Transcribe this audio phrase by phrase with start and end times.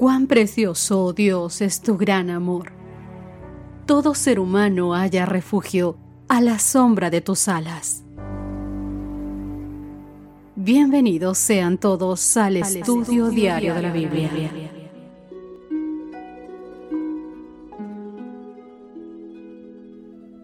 [0.00, 2.72] Cuán precioso, oh Dios, es tu gran amor.
[3.84, 8.02] Todo ser humano haya refugio a la sombra de tus alas.
[10.56, 14.30] Bienvenidos sean todos al, estudio, diario de la Biblia.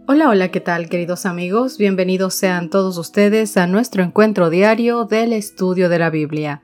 [0.07, 1.79] Hola, hola, ¿qué tal queridos amigos?
[1.79, 6.61] Bienvenidos sean todos ustedes a nuestro encuentro diario del estudio de la Biblia.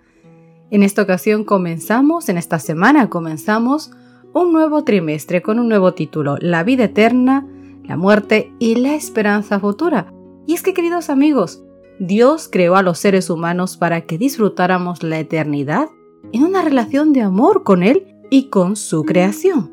[0.73, 3.91] En esta ocasión comenzamos, en esta semana comenzamos
[4.33, 7.47] un nuevo trimestre con un nuevo título, La vida eterna,
[7.85, 10.11] la muerte y la esperanza futura.
[10.47, 11.63] Y es que queridos amigos,
[11.99, 15.89] Dios creó a los seres humanos para que disfrutáramos la eternidad
[16.33, 19.71] en una relación de amor con Él y con su creación.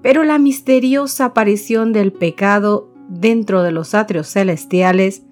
[0.00, 5.22] Pero la misteriosa aparición del pecado dentro de los atrios celestiales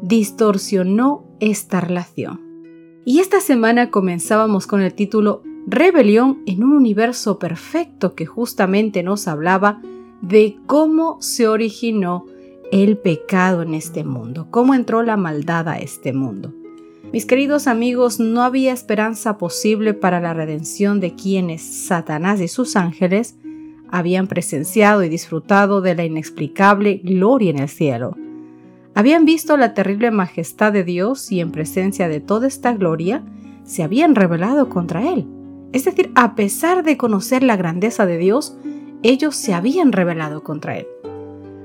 [0.00, 2.51] distorsionó esta relación.
[3.04, 9.26] Y esta semana comenzábamos con el título Rebelión en un universo perfecto que justamente nos
[9.26, 9.82] hablaba
[10.20, 12.26] de cómo se originó
[12.70, 16.54] el pecado en este mundo, cómo entró la maldad a este mundo.
[17.12, 22.76] Mis queridos amigos, no había esperanza posible para la redención de quienes Satanás y sus
[22.76, 23.36] ángeles
[23.90, 28.16] habían presenciado y disfrutado de la inexplicable gloria en el cielo.
[28.94, 33.22] Habían visto la terrible majestad de Dios y en presencia de toda esta gloria
[33.64, 35.26] se habían rebelado contra Él.
[35.72, 38.56] Es decir, a pesar de conocer la grandeza de Dios,
[39.02, 40.86] ellos se habían rebelado contra Él.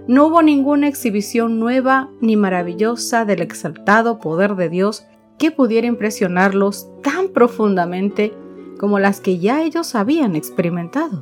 [0.08, 5.06] No hubo ninguna exhibición nueva ni maravillosa del exaltado poder de Dios
[5.38, 8.34] que pudiera impresionarlos tan profundamente
[8.80, 11.22] como las que ya ellos habían experimentado.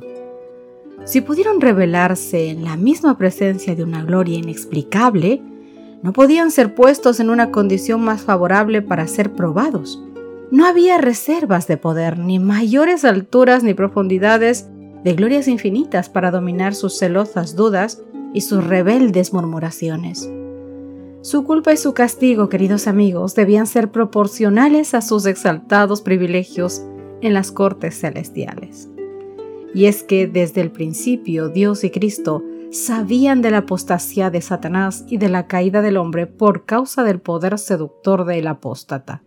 [1.04, 5.42] Si pudieron revelarse en la misma presencia de una gloria inexplicable,
[6.06, 10.00] no podían ser puestos en una condición más favorable para ser probados.
[10.52, 14.68] No había reservas de poder, ni mayores alturas ni profundidades
[15.02, 20.30] de glorias infinitas para dominar sus celosas dudas y sus rebeldes murmuraciones.
[21.22, 26.82] Su culpa y su castigo, queridos amigos, debían ser proporcionales a sus exaltados privilegios
[27.20, 28.88] en las cortes celestiales.
[29.74, 35.04] Y es que desde el principio Dios y Cristo sabían de la apostasía de Satanás
[35.08, 39.22] y de la caída del hombre por causa del poder seductor del apóstata.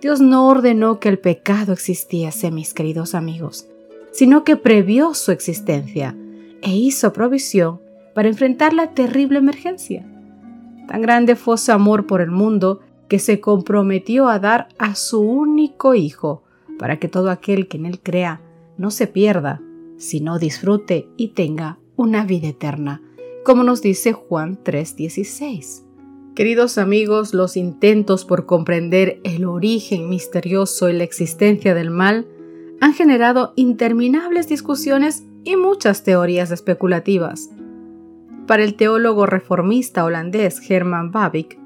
[0.00, 3.66] Dios no ordenó que el pecado existiese, mis queridos amigos,
[4.12, 6.16] sino que previó su existencia
[6.62, 7.80] e hizo provisión
[8.14, 10.06] para enfrentar la terrible emergencia.
[10.88, 15.20] Tan grande fue su amor por el mundo que se comprometió a dar a su
[15.20, 16.42] único Hijo,
[16.78, 18.40] para que todo aquel que en él crea
[18.76, 19.60] no se pierda,
[19.96, 23.02] sino disfrute y tenga una vida eterna,
[23.44, 25.82] como nos dice Juan 3:16.
[26.34, 32.26] Queridos amigos, los intentos por comprender el origen misterioso y la existencia del mal
[32.80, 37.50] han generado interminables discusiones y muchas teorías especulativas.
[38.46, 41.58] Para el teólogo reformista holandés Herman Bavinck,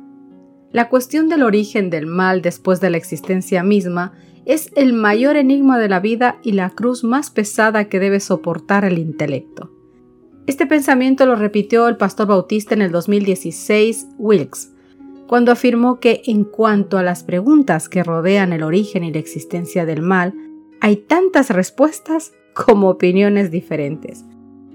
[0.73, 4.13] la cuestión del origen del mal después de la existencia misma
[4.45, 8.85] es el mayor enigma de la vida y la cruz más pesada que debe soportar
[8.85, 9.80] el intelecto.
[10.51, 14.73] Este pensamiento lo repitió el pastor bautista en el 2016, Wilkes,
[15.29, 19.87] cuando afirmó que en cuanto a las preguntas que rodean el origen y la existencia
[19.87, 20.35] del mal,
[20.81, 24.25] hay tantas respuestas como opiniones diferentes.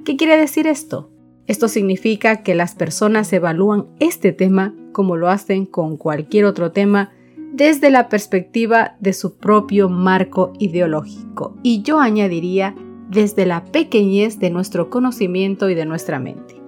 [0.06, 1.12] ¿Qué quiere decir esto?
[1.46, 7.12] Esto significa que las personas evalúan este tema como lo hacen con cualquier otro tema
[7.52, 12.76] desde la perspectiva de su propio marco ideológico y yo añadiría
[13.10, 16.62] desde la pequeñez de nuestro conocimiento y de nuestra mente.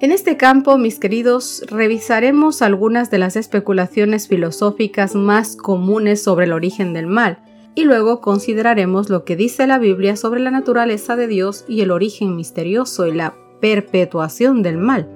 [0.00, 6.52] En este campo, mis queridos, revisaremos algunas de las especulaciones filosóficas más comunes sobre el
[6.52, 7.38] origen del mal
[7.74, 11.90] y luego consideraremos lo que dice la Biblia sobre la naturaleza de Dios y el
[11.90, 15.08] origen misterioso y la perpetuación del mal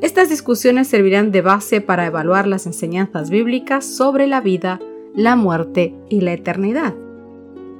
[0.00, 4.78] estas discusiones servirán de base para evaluar las enseñanzas bíblicas sobre la vida,
[5.16, 6.94] la muerte y la eternidad.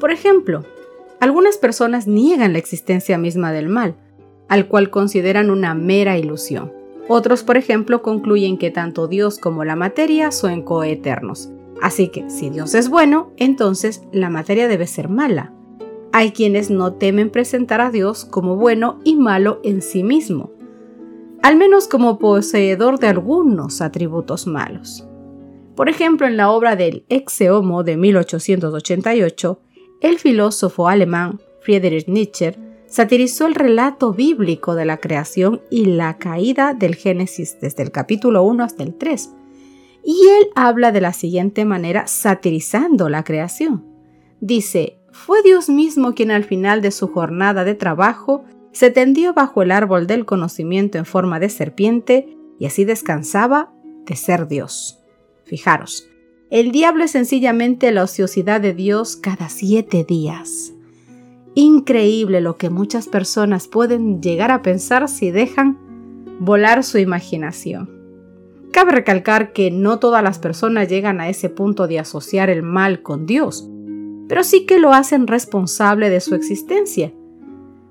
[0.00, 0.64] Por ejemplo,
[1.20, 3.96] algunas personas niegan la existencia misma del mal,
[4.48, 6.72] al cual consideran una mera ilusión.
[7.08, 11.50] Otros, por ejemplo, concluyen que tanto Dios como la materia son coeternos.
[11.80, 15.52] Así que si Dios es bueno, entonces la materia debe ser mala.
[16.12, 20.52] Hay quienes no temen presentar a Dios como bueno y malo en sí mismo,
[21.42, 25.06] al menos como poseedor de algunos atributos malos.
[25.76, 29.60] Por ejemplo, en la obra del Ex Homo de 1888,
[30.00, 32.54] el filósofo alemán Friedrich Nietzsche
[32.86, 38.42] satirizó el relato bíblico de la creación y la caída del Génesis desde el capítulo
[38.44, 39.30] 1 hasta el 3.
[40.04, 43.84] Y él habla de la siguiente manera satirizando la creación.
[44.40, 49.62] Dice, fue Dios mismo quien al final de su jornada de trabajo se tendió bajo
[49.62, 53.72] el árbol del conocimiento en forma de serpiente y así descansaba
[54.06, 55.00] de ser Dios.
[55.44, 56.08] Fijaros,
[56.50, 60.72] el diablo es sencillamente la ociosidad de Dios cada siete días.
[61.54, 65.78] Increíble lo que muchas personas pueden llegar a pensar si dejan
[66.40, 67.90] volar su imaginación.
[68.72, 73.02] Cabe recalcar que no todas las personas llegan a ese punto de asociar el mal
[73.02, 73.68] con Dios,
[74.26, 77.12] pero sí que lo hacen responsable de su existencia.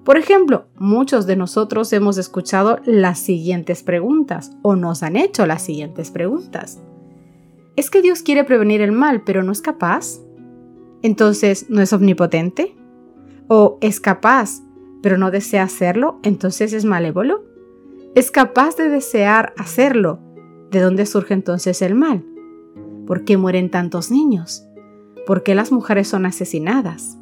[0.04, 5.64] Por ejemplo, muchos de nosotros hemos escuchado las siguientes preguntas o nos han hecho las
[5.64, 6.80] siguientes preguntas.
[7.78, 10.20] ¿Es que Dios quiere prevenir el mal, pero no es capaz?
[11.04, 12.76] Entonces, ¿no es omnipotente?
[13.48, 14.64] ¿O es capaz,
[15.04, 16.20] pero no desea hacerlo?
[16.24, 17.46] Entonces es malévolo?
[18.16, 20.20] ¿Es capaz de desear hacerlo?
[20.72, 22.26] ¿De dónde surge entonces el mal?
[23.06, 24.66] ¿Por qué mueren tantos niños?
[25.28, 27.20] ¿Por qué las mujeres son asesinadas?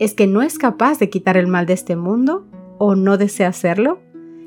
[0.00, 2.48] ¿Es que no es capaz de quitar el mal de este mundo
[2.78, 4.00] o no desea hacerlo?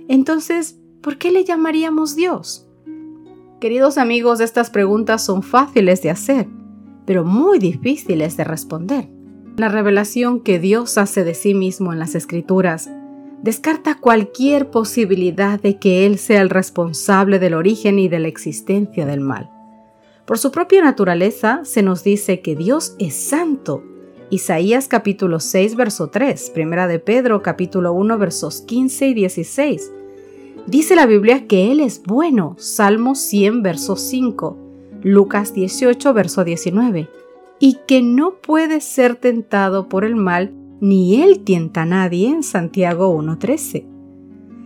[0.09, 2.66] Entonces, ¿por qué le llamaríamos Dios?
[3.59, 6.47] Queridos amigos, estas preguntas son fáciles de hacer,
[7.07, 9.09] pero muy difíciles de responder.
[9.57, 12.87] La revelación que Dios hace de sí mismo en las Escrituras
[13.41, 19.07] descarta cualquier posibilidad de que Él sea el responsable del origen y de la existencia
[19.07, 19.49] del mal.
[20.25, 23.83] Por su propia naturaleza se nos dice que Dios es santo.
[24.29, 29.91] Isaías capítulo 6 verso 3, primera de Pedro capítulo 1 versos 15 y 16.
[30.67, 34.57] Dice la Biblia que Él es bueno, Salmo 100 verso 5,
[35.01, 37.09] Lucas 18 verso 19,
[37.57, 42.43] y que no puede ser tentado por el mal, ni Él tienta a nadie en
[42.43, 43.85] Santiago 1.13.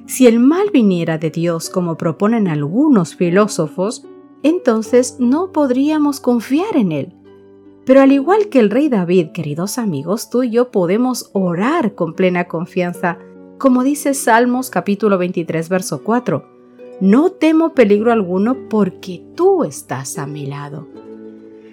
[0.08, 4.04] Si el mal viniera de Dios como proponen algunos filósofos,
[4.42, 7.14] entonces no podríamos confiar en Él.
[7.86, 12.14] Pero al igual que el rey David, queridos amigos, tú y yo podemos orar con
[12.14, 13.20] plena confianza,
[13.62, 16.44] como dice Salmos capítulo 23, verso 4.
[17.00, 20.88] No temo peligro alguno porque tú estás a mi lado.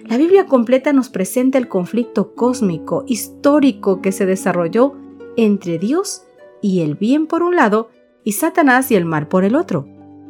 [0.05, 4.97] La Biblia completa nos presenta el conflicto cósmico, histórico que se desarrolló
[5.39, 6.25] entre Dios
[6.61, 7.89] y el bien por un lado
[8.23, 9.89] y Satanás y el mal por el otro.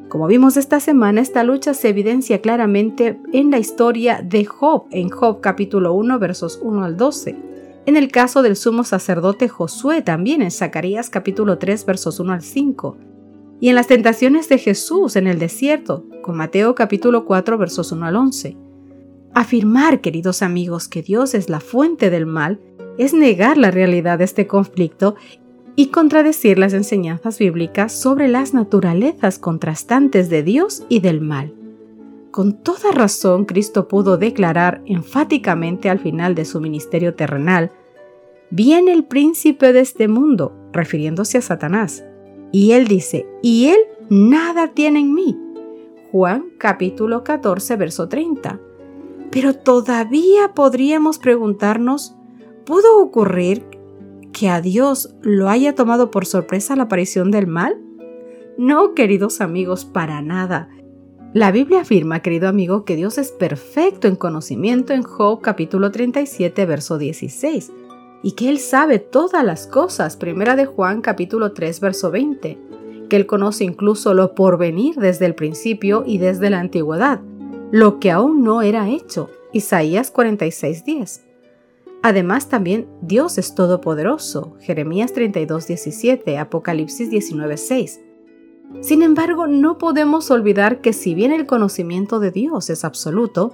[0.08, 5.08] Como vimos esta semana, esta lucha se evidencia claramente en la historia de Job, en
[5.08, 7.47] Job capítulo 1 versos 1 al 12.
[7.88, 12.42] En el caso del sumo sacerdote Josué también en Zacarías capítulo 3 versos 1 al
[12.42, 12.98] 5.
[13.60, 18.04] Y en las tentaciones de Jesús en el desierto, con Mateo capítulo 4 versos 1
[18.04, 18.58] al 11.
[19.32, 22.60] Afirmar, queridos amigos, que Dios es la fuente del mal
[22.98, 25.14] es negar la realidad de este conflicto
[25.74, 31.54] y contradecir las enseñanzas bíblicas sobre las naturalezas contrastantes de Dios y del mal.
[32.30, 37.72] Con toda razón, Cristo pudo declarar enfáticamente al final de su ministerio terrenal,
[38.50, 42.04] viene el príncipe de este mundo, refiriéndose a Satanás.
[42.52, 43.78] Y él dice, y él
[44.10, 45.38] nada tiene en mí.
[46.12, 48.60] Juan capítulo 14, verso 30.
[49.30, 52.14] Pero todavía podríamos preguntarnos,
[52.64, 53.64] ¿pudo ocurrir
[54.32, 57.78] que a Dios lo haya tomado por sorpresa la aparición del mal?
[58.56, 60.68] No, queridos amigos, para nada.
[61.38, 66.66] La Biblia afirma, querido amigo, que Dios es perfecto en conocimiento en Job capítulo 37,
[66.66, 67.70] verso 16,
[68.24, 72.58] y que Él sabe todas las cosas, primera de Juan capítulo 3, verso 20,
[73.08, 77.20] que Él conoce incluso lo porvenir desde el principio y desde la antigüedad,
[77.70, 81.24] lo que aún no era hecho, Isaías 46, 10.
[82.02, 84.56] Además, también Dios es todopoderoso.
[84.58, 88.07] Jeremías 32:17, Apocalipsis 19:6.
[88.80, 93.52] Sin embargo, no podemos olvidar que si bien el conocimiento de Dios es absoluto,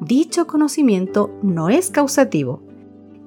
[0.00, 2.62] dicho conocimiento no es causativo.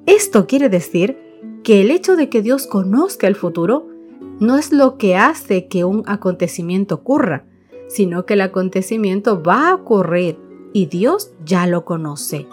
[0.05, 1.17] Esto quiere decir
[1.63, 3.87] que el hecho de que Dios conozca el futuro
[4.39, 7.45] no es lo que hace que un acontecimiento ocurra,
[7.87, 10.37] sino que el acontecimiento va a ocurrir
[10.73, 12.47] y Dios ya lo conoce.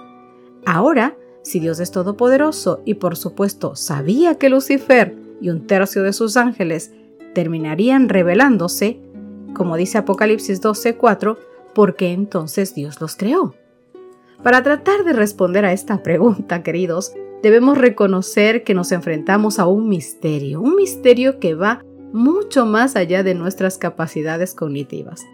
[0.65, 6.13] Ahora, si Dios es todopoderoso y por supuesto sabía que Lucifer y un tercio de
[6.13, 6.93] sus ángeles
[7.37, 8.99] terminarían revelándose,
[9.53, 11.37] como dice Apocalipsis 12:4,
[11.75, 13.55] ¿por qué entonces Dios los creó?
[14.43, 17.13] Para tratar de responder a esta pregunta, queridos,
[17.43, 23.23] debemos reconocer que nos enfrentamos a un misterio, un misterio que va mucho más allá
[23.23, 25.27] de nuestras capacidades cognitivas.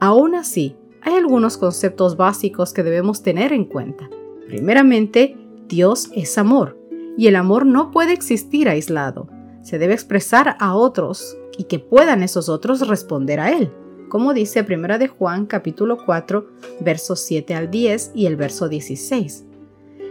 [0.00, 4.10] Aún así, hay algunos conceptos básicos que debemos tener en cuenta.
[4.48, 6.76] Primeramente, Dios es amor
[7.16, 9.28] y el amor no puede existir aislado.
[9.62, 13.70] Se debe expresar a otros y que puedan esos otros responder a él,
[14.08, 16.48] como dice 1 de Juan capítulo 4
[16.80, 19.44] versos 7 al 10 y el verso 16.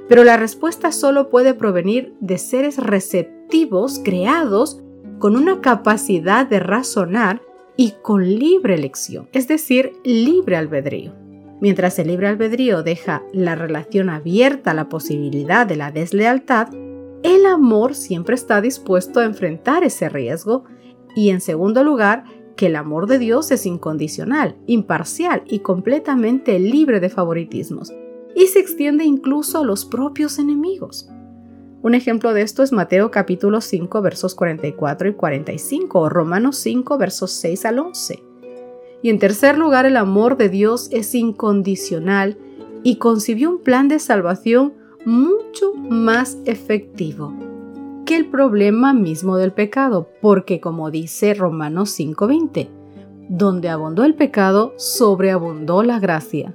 [0.07, 4.81] pero la respuesta solo puede provenir de seres receptivos creados
[5.19, 7.41] con una capacidad de razonar
[7.75, 11.13] y con libre elección, es decir, libre albedrío.
[11.59, 16.69] Mientras el libre albedrío deja la relación abierta a la posibilidad de la deslealtad,
[17.23, 20.65] el amor siempre está dispuesto a enfrentar ese riesgo
[21.17, 26.99] y en segundo lugar, que el amor de Dios es incondicional, imparcial y completamente libre
[26.99, 27.91] de favoritismos,
[28.35, 31.09] y se extiende incluso a los propios enemigos.
[31.81, 36.99] Un ejemplo de esto es Mateo capítulo 5 versos 44 y 45 o Romanos 5
[36.99, 38.23] versos 6 al 11.
[39.01, 42.37] Y en tercer lugar, el amor de Dios es incondicional
[42.83, 47.56] y concibió un plan de salvación mucho más efectivo
[48.07, 52.69] que el problema mismo del pecado, porque como dice Romanos 5:20,
[53.27, 56.53] donde abundó el pecado, sobreabundó la gracia.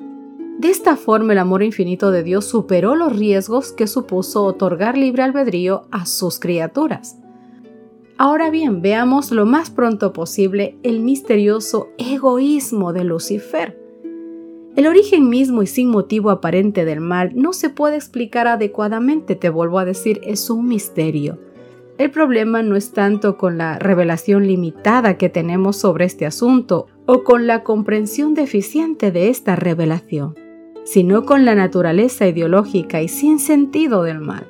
[0.59, 5.25] De esta forma el amor infinito de Dios superó los riesgos que supuso otorgar libre
[5.25, 7.19] albedrío a sus criaturas.
[8.17, 13.79] Ahora bien, veamos lo más pronto posible el misterioso egoísmo de Lucifer.
[14.75, 19.51] El origen mismo y sin motivo aparente del mal no se puede explicar adecuadamente, te
[19.51, 21.39] vuelvo a decir, es un misterio.
[21.99, 27.23] El problema no es tanto con la revelación limitada que tenemos sobre este asunto o
[27.23, 30.37] con la comprensión deficiente de esta revelación,
[30.85, 34.47] sino con la naturaleza ideológica y sin sentido del mal.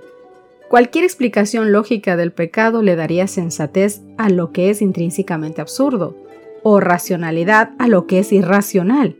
[0.68, 6.16] Cualquier explicación lógica del pecado le daría sensatez a lo que es intrínsecamente absurdo,
[6.62, 9.16] o racionalidad a lo que es irracional,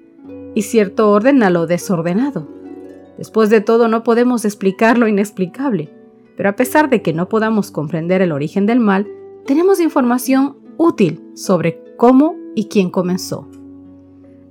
[0.55, 2.49] y cierto orden a lo desordenado.
[3.19, 5.91] Después de todo, no podemos explicar lo inexplicable,
[6.37, 9.09] pero a pesar de que no podamos comprender el origen del mal,
[9.47, 13.49] tenemos información útil sobre cómo y quién comenzó.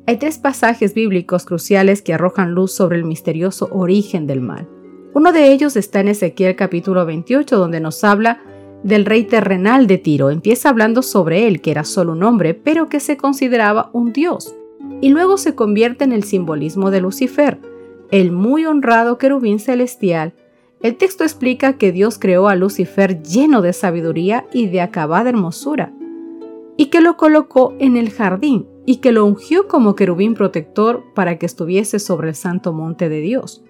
[0.07, 4.67] Hay tres pasajes bíblicos cruciales que arrojan luz sobre el misterioso origen del mal.
[5.13, 8.41] Uno de ellos está en Ezequiel capítulo 28, donde nos habla
[8.83, 10.29] del rey terrenal de Tiro.
[10.29, 14.55] Empieza hablando sobre él, que era solo un hombre, pero que se consideraba un dios.
[15.01, 17.59] Y luego se convierte en el simbolismo de Lucifer,
[18.11, 20.33] el muy honrado querubín celestial.
[20.81, 25.91] El texto explica que Dios creó a Lucifer lleno de sabiduría y de acabada hermosura,
[26.77, 31.37] y que lo colocó en el jardín, y que lo ungió como querubín protector para
[31.37, 33.63] que estuviese sobre el santo monte de Dios.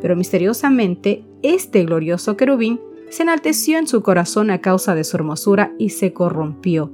[0.00, 5.74] Pero misteriosamente, este glorioso querubín se enalteció en su corazón a causa de su hermosura
[5.78, 6.90] y se corrompió.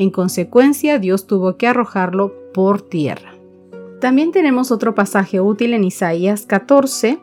[0.00, 3.34] En consecuencia, Dios tuvo que arrojarlo por tierra.
[4.00, 7.18] También tenemos otro pasaje útil en Isaías 14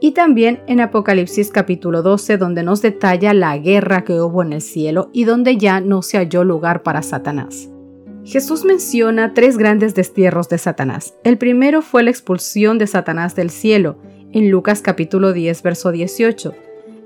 [0.00, 4.60] y también en Apocalipsis capítulo 12, donde nos detalla la guerra que hubo en el
[4.60, 7.68] cielo y donde ya no se halló lugar para Satanás.
[8.22, 11.16] Jesús menciona tres grandes destierros de Satanás.
[11.24, 13.98] El primero fue la expulsión de Satanás del cielo,
[14.30, 16.54] en Lucas capítulo 10, verso 18.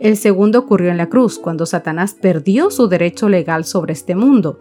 [0.00, 4.58] El segundo ocurrió en la cruz, cuando Satanás perdió su derecho legal sobre este mundo.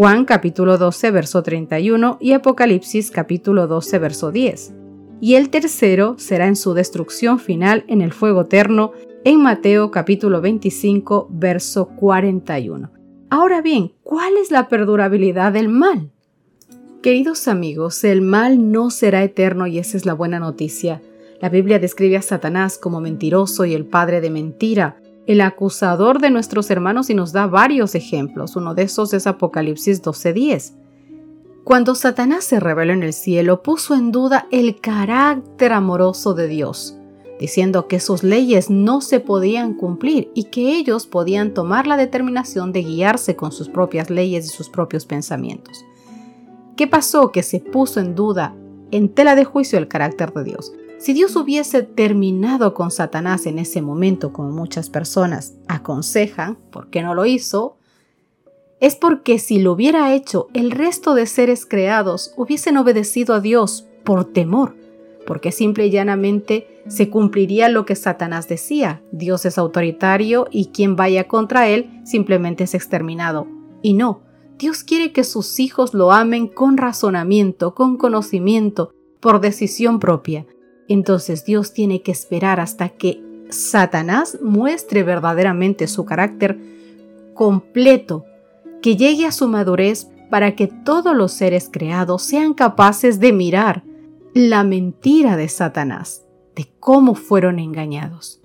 [0.00, 4.72] Juan capítulo 12, verso 31 y Apocalipsis capítulo 12, verso 10.
[5.20, 8.92] Y el tercero será en su destrucción final en el fuego eterno
[9.24, 12.90] en Mateo capítulo 25, verso 41.
[13.28, 16.10] Ahora bien, ¿cuál es la perdurabilidad del mal?
[17.02, 21.02] Queridos amigos, el mal no será eterno y esa es la buena noticia.
[21.42, 26.30] La Biblia describe a Satanás como mentiroso y el padre de mentira, el acusador de
[26.30, 28.56] nuestros hermanos y nos da varios ejemplos.
[28.56, 30.74] Uno de esos es Apocalipsis 12:10.
[31.64, 36.96] Cuando Satanás se reveló en el cielo, puso en duda el carácter amoroso de Dios,
[37.38, 42.72] diciendo que sus leyes no se podían cumplir y que ellos podían tomar la determinación
[42.72, 45.84] de guiarse con sus propias leyes y sus propios pensamientos.
[46.76, 47.30] ¿Qué pasó?
[47.30, 48.54] Que se puso en duda,
[48.90, 50.72] en tela de juicio, el carácter de Dios.
[51.00, 57.00] Si Dios hubiese terminado con Satanás en ese momento, como muchas personas aconsejan, ¿por qué
[57.02, 57.78] no lo hizo?
[58.80, 63.86] Es porque si lo hubiera hecho, el resto de seres creados hubiesen obedecido a Dios
[64.04, 64.76] por temor,
[65.26, 70.96] porque simple y llanamente se cumpliría lo que Satanás decía, Dios es autoritario y quien
[70.96, 73.46] vaya contra él simplemente es exterminado.
[73.80, 74.20] Y no,
[74.58, 80.44] Dios quiere que sus hijos lo amen con razonamiento, con conocimiento, por decisión propia,
[80.94, 86.58] entonces Dios tiene que esperar hasta que Satanás muestre verdaderamente su carácter
[87.34, 88.24] completo,
[88.82, 93.84] que llegue a su madurez para que todos los seres creados sean capaces de mirar
[94.34, 98.40] la mentira de Satanás, de cómo fueron engañados,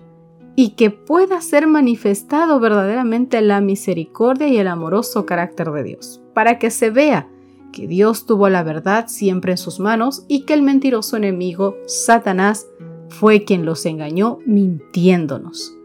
[0.54, 6.58] y que pueda ser manifestado verdaderamente la misericordia y el amoroso carácter de Dios, para
[6.58, 7.28] que se vea
[7.76, 12.66] que Dios tuvo la verdad siempre en sus manos y que el mentiroso enemigo, Satanás,
[13.10, 15.76] fue quien los engañó mintiéndonos.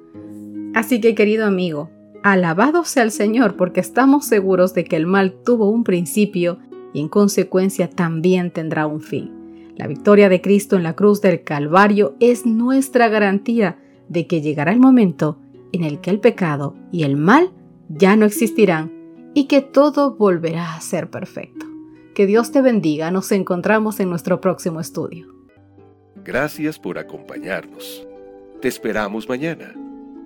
[0.73, 1.89] Así que querido amigo,
[2.23, 6.59] alabado sea el Señor porque estamos seguros de que el mal tuvo un principio
[6.93, 9.73] y en consecuencia también tendrá un fin.
[9.75, 14.71] La victoria de Cristo en la cruz del Calvario es nuestra garantía de que llegará
[14.71, 15.39] el momento
[15.73, 17.51] en el que el pecado y el mal
[17.89, 18.93] ya no existirán
[19.33, 21.70] y que todo volverá a ser perfecto.
[22.13, 25.27] Que Dios te bendiga, nos encontramos en nuestro próximo estudio.
[26.23, 28.07] Gracias por acompañarnos.
[28.61, 29.73] Te esperamos mañana.